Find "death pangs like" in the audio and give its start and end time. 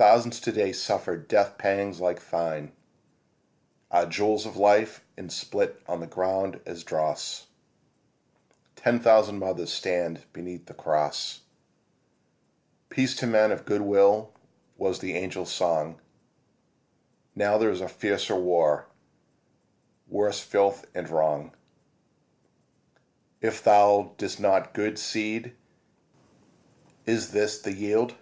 1.16-2.24